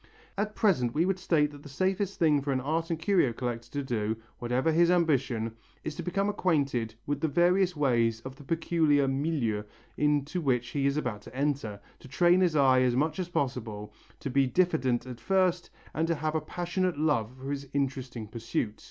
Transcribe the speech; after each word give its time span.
At 0.35 0.55
present 0.55 0.95
we 0.95 1.05
would 1.05 1.19
state 1.19 1.51
that 1.51 1.61
the 1.61 1.69
safest 1.69 2.17
thing 2.17 2.41
for 2.41 2.51
an 2.51 2.59
art 2.59 2.89
and 2.89 2.97
curio 2.97 3.33
collector 3.33 3.69
to 3.73 3.83
do, 3.83 4.17
whatever 4.39 4.71
his 4.71 4.89
ambition, 4.89 5.51
is 5.83 5.93
to 5.93 6.01
become 6.01 6.27
acquainted 6.27 6.95
with 7.05 7.21
the 7.21 7.27
various 7.27 7.75
ways 7.75 8.19
of 8.21 8.35
the 8.35 8.43
peculiar 8.43 9.07
milieu 9.07 9.61
into 9.97 10.41
which 10.41 10.69
he 10.69 10.87
is 10.87 10.97
about 10.97 11.21
to 11.21 11.35
enter, 11.35 11.79
to 11.99 12.07
train 12.07 12.41
his 12.41 12.55
eye 12.55 12.81
as 12.81 12.95
much 12.95 13.19
as 13.19 13.29
possible, 13.29 13.93
to 14.21 14.31
be 14.31 14.47
diffident 14.47 15.05
at 15.05 15.19
first 15.19 15.69
and 15.93 16.07
to 16.07 16.15
have 16.15 16.33
a 16.33 16.41
passionate 16.41 16.97
love 16.97 17.31
for 17.37 17.51
his 17.51 17.67
interesting 17.71 18.25
pursuit. 18.27 18.79